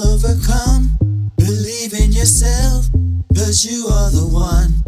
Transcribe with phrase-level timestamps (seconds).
[0.00, 1.88] for loving me.
[1.88, 2.24] Thank you.
[3.88, 4.82] are the one.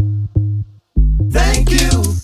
[1.30, 2.21] Thank you.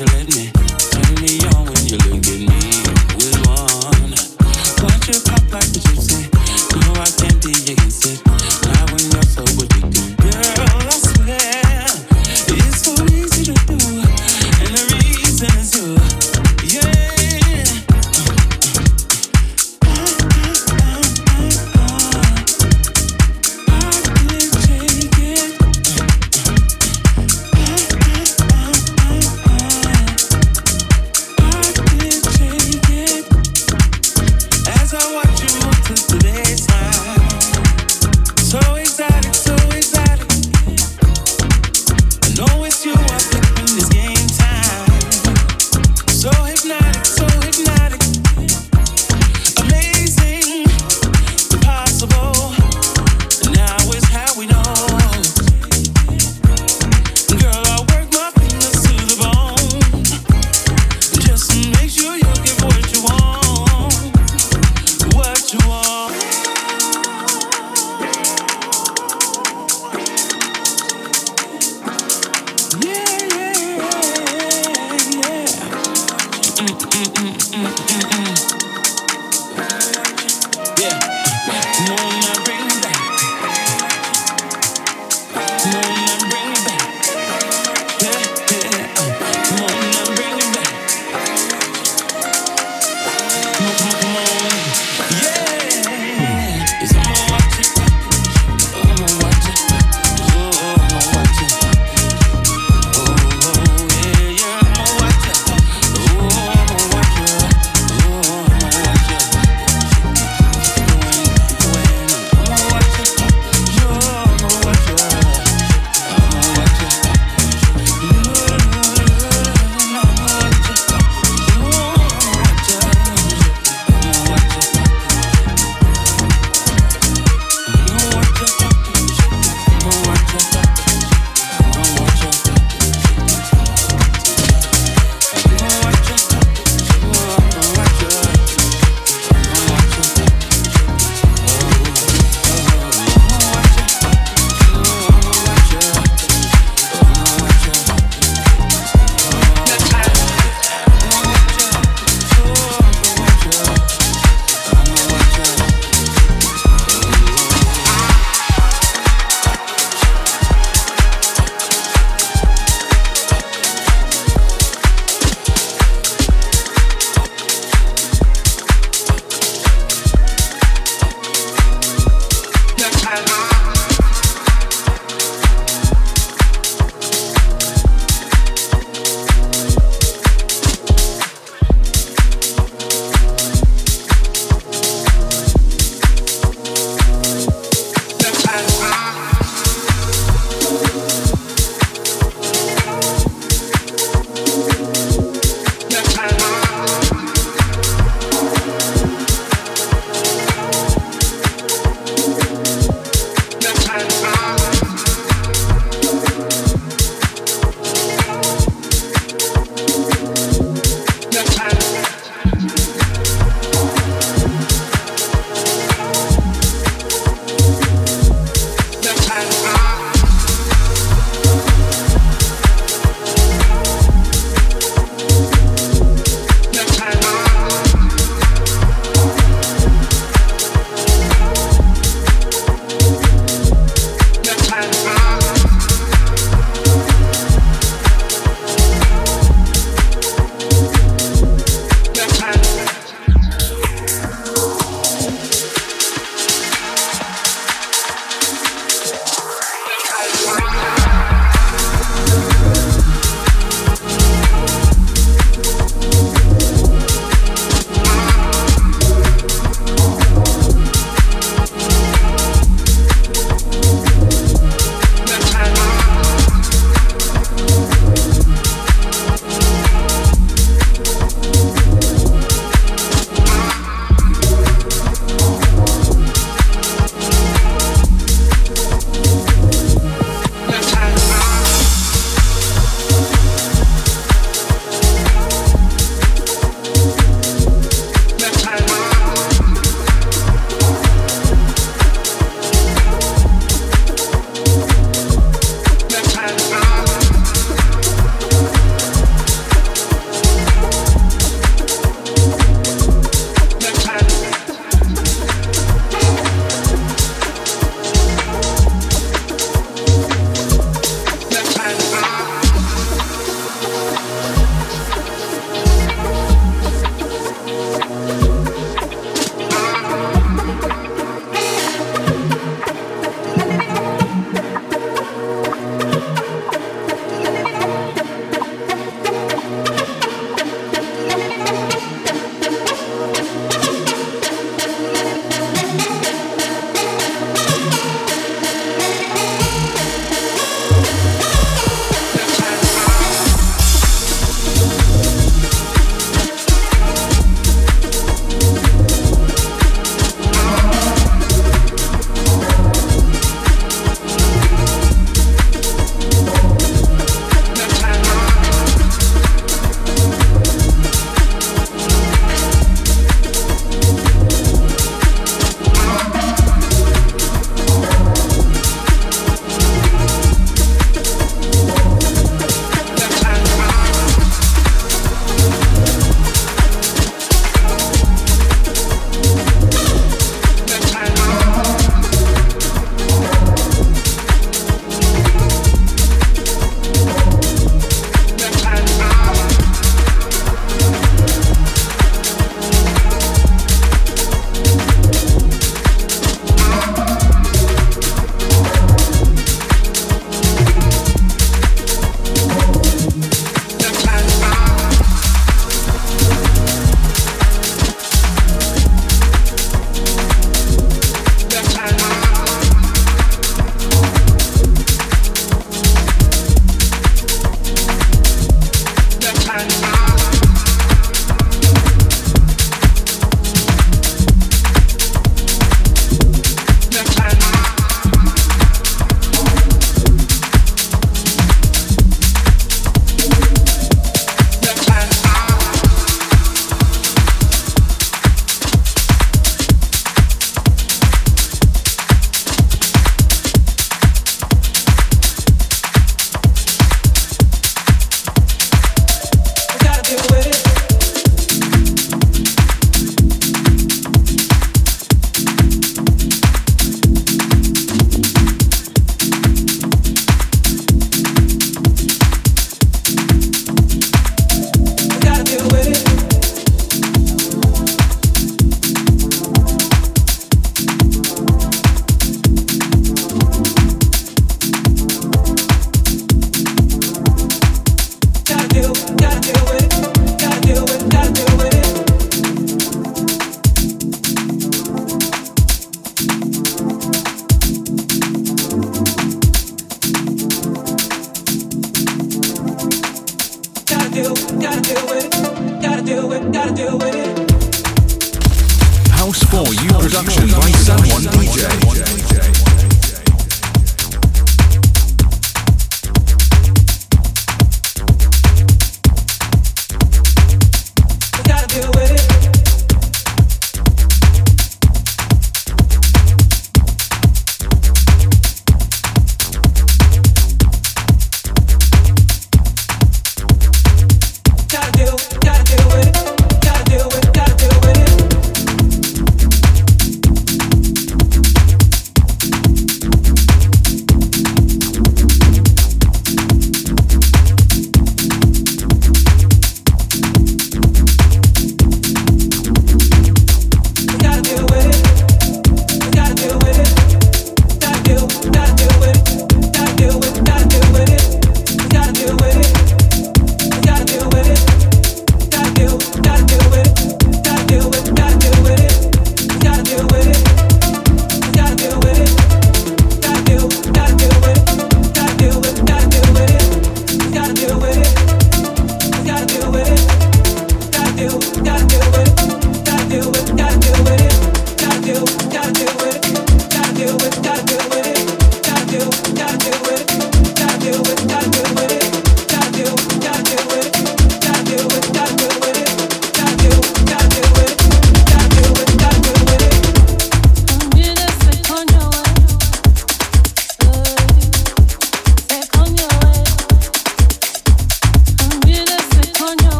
[0.00, 0.47] You want.